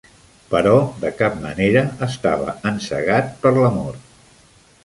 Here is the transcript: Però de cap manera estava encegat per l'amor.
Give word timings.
Però 0.53 0.71
de 1.03 1.11
cap 1.19 1.35
manera 1.43 1.83
estava 2.07 2.57
encegat 2.73 3.31
per 3.45 3.57
l'amor. 3.63 4.05